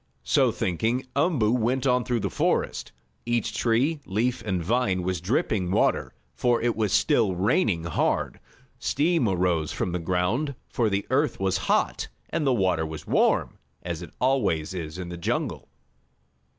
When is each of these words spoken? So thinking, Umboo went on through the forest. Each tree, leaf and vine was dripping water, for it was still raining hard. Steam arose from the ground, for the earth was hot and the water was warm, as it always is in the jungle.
So 0.23 0.51
thinking, 0.51 1.05
Umboo 1.15 1.51
went 1.51 1.85
on 1.85 2.03
through 2.03 2.21
the 2.21 2.31
forest. 2.31 2.91
Each 3.23 3.53
tree, 3.53 3.99
leaf 4.07 4.41
and 4.43 4.63
vine 4.63 5.03
was 5.03 5.21
dripping 5.21 5.69
water, 5.69 6.15
for 6.33 6.59
it 6.59 6.75
was 6.75 6.91
still 6.91 7.35
raining 7.35 7.83
hard. 7.83 8.39
Steam 8.79 9.29
arose 9.29 9.71
from 9.71 9.91
the 9.91 9.99
ground, 9.99 10.55
for 10.67 10.89
the 10.89 11.05
earth 11.11 11.39
was 11.39 11.57
hot 11.69 12.07
and 12.31 12.47
the 12.47 12.51
water 12.51 12.83
was 12.83 13.05
warm, 13.05 13.59
as 13.83 14.01
it 14.01 14.09
always 14.19 14.73
is 14.73 14.97
in 14.97 15.09
the 15.09 15.17
jungle. 15.17 15.67